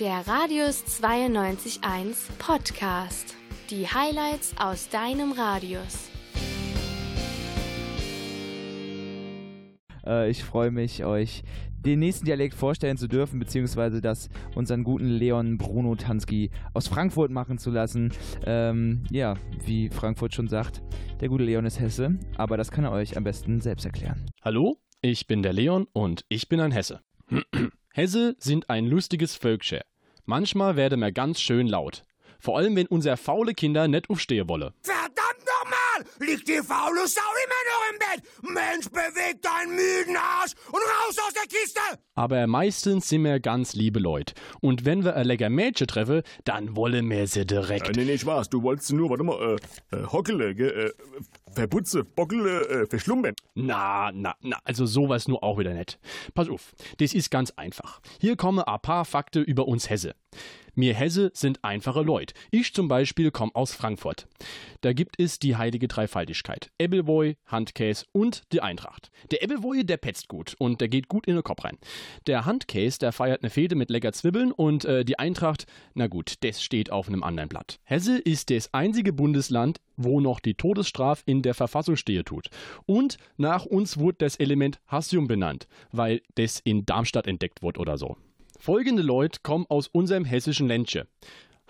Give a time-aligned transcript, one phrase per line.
[0.00, 3.36] Der Radius 92.1 Podcast.
[3.70, 6.10] Die Highlights aus deinem Radius.
[10.04, 11.44] Äh, ich freue mich, euch
[11.76, 17.30] den nächsten Dialekt vorstellen zu dürfen, beziehungsweise das unseren guten Leon Bruno Tansky aus Frankfurt
[17.30, 18.12] machen zu lassen.
[18.44, 20.82] Ähm, ja, wie Frankfurt schon sagt,
[21.20, 24.26] der gute Leon ist Hesse, aber das kann er euch am besten selbst erklären.
[24.42, 27.00] Hallo, ich bin der Leon und ich bin ein Hesse.
[27.96, 29.82] Hesse sind ein lustiges Völksche.
[30.24, 32.02] Manchmal werde mir ganz schön laut.
[32.40, 34.74] Vor allem, wenn unser faule Kinder nicht aufstehen wolle.
[34.82, 36.04] Verdammt nochmal!
[36.18, 37.52] Liegt die faule Sau im
[38.14, 38.24] Bett?
[38.42, 41.80] Mensch, beweg deinen müden Arsch und raus aus der Kiste!
[42.14, 44.34] Aber meistens sind wir ganz liebe Leute.
[44.60, 47.88] Und wenn wir ein lecker Mädchen treffen, dann wollen wir sie direkt.
[47.88, 48.50] Äh, nee, nee, Spaß.
[48.50, 49.58] Du wolltest nur, warte mal,
[49.92, 50.92] äh, äh hockele, äh,
[51.52, 53.34] verputze, bockele, äh, verschlummen.
[53.54, 55.98] Na, na, na, also sowas nur auch wieder nicht.
[56.34, 58.00] Pass auf, das ist ganz einfach.
[58.20, 60.14] Hier kommen ein paar Fakten über uns Hesse.
[60.76, 62.34] Wir Hesse sind einfache Leute.
[62.50, 64.26] Ich zum Beispiel komme aus Frankfurt.
[64.80, 66.70] Da gibt es die heilige Dreifaltigkeit.
[66.78, 69.10] Ebbelboy, Handkäse und die Eintracht.
[69.30, 71.78] Der Ebbelboy, der petzt gut und der geht gut in den Kopf rein.
[72.26, 76.34] Der Handkäse, der feiert eine Fete mit lecker Zwiebeln und äh, die Eintracht, na gut,
[76.40, 77.78] das steht auf einem anderen Blatt.
[77.84, 82.48] Hesse ist das einzige Bundesland, wo noch die Todesstrafe in der Verfassung stehe tut.
[82.84, 87.96] Und nach uns wurde das Element Hassium benannt, weil das in Darmstadt entdeckt wurde oder
[87.96, 88.16] so.
[88.64, 91.06] Folgende Leute kommen aus unserem hessischen Ländchen.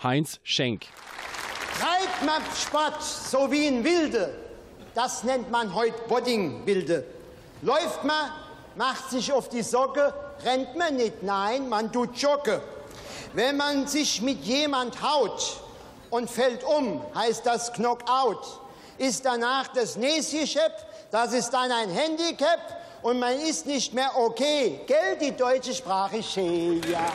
[0.00, 0.86] Heinz Schenk.
[1.76, 4.32] Treibt man Sport so wie ein Wilde,
[4.94, 7.04] das nennt man heute Boddingbilde.
[7.62, 8.30] Läuft man,
[8.76, 12.62] macht sich auf die Socke, rennt man nicht, nein, man tut jogge.
[13.32, 15.60] Wenn man sich mit jemand haut
[16.10, 18.60] und fällt um, heißt das Knockout.
[18.98, 20.46] Ist danach das nächste
[21.10, 24.80] das ist dann ein Handicap und man ist nicht mehr okay.
[24.86, 27.12] Gell, die deutsche Sprache schön, ja.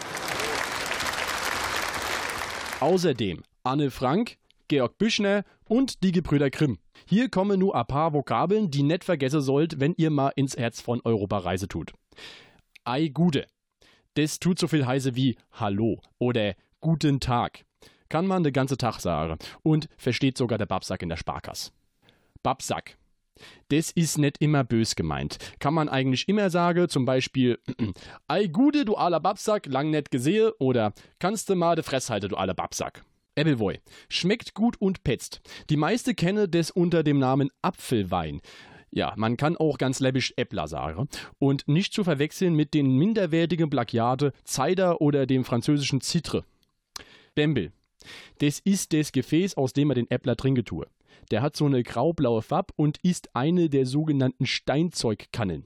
[2.80, 6.78] Außerdem Anne Frank, Georg Büchner und die Gebrüder Grimm.
[7.08, 10.80] Hier kommen nur ein paar Vokabeln, die nicht vergessen sollt, wenn ihr mal ins Herz
[10.80, 11.92] von Europa Reise tut.
[12.83, 13.48] Ei Gude.
[14.14, 17.66] Das tut so viel heiße wie Hallo oder Guten Tag.
[18.10, 21.71] Kann man den ganzen Tag sagen und versteht sogar der Babsack in der Sparkasse.
[22.44, 22.98] Babsack.
[23.70, 25.38] Das ist nicht immer bös gemeint.
[25.60, 27.60] Kann man eigentlich immer sagen, zum Beispiel,
[28.27, 32.30] Ei Gude, du aller Babsack, lang nicht gesehen, oder kannst du mal de Fress halten,
[32.30, 33.04] du aller Babsack.
[33.36, 33.80] Ebbelwoi.
[34.10, 35.42] Schmeckt gut und petzt.
[35.70, 38.42] Die meisten kennen das unter dem Namen Apfelwein.
[38.92, 41.08] Ja, man kann auch ganz läppisch Äppler sagen.
[41.38, 46.44] Und nicht zu verwechseln mit den minderwertigen Plagiate Cider oder dem französischen Citre.
[47.36, 47.71] Bembel.
[48.39, 50.88] Das ist das Gefäß, aus dem man den Äppler trinken tue.
[51.31, 55.65] Der hat so eine graublaue Farbe und ist eine der sogenannten Steinzeugkannen.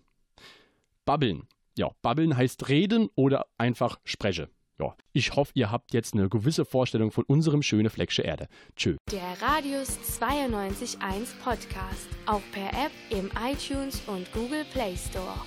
[1.06, 1.48] Babbeln.
[1.78, 4.50] Ja, babbeln heißt reden oder einfach spreche.
[4.80, 8.48] Ja, ich hoffe, ihr habt jetzt eine gewisse Vorstellung von unserem schönen Flecksche Erde.
[8.76, 8.98] Tschö.
[9.12, 10.98] Der Radius 92.1
[11.44, 12.08] Podcast.
[12.26, 15.38] Auch per App im iTunes und Google Play Store.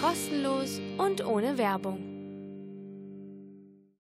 [0.00, 2.09] Kostenlos und ohne Werbung.